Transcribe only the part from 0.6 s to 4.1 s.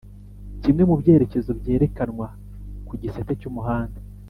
kimwe mu byerekezo byerekanwa ku gisate cy'umuhanda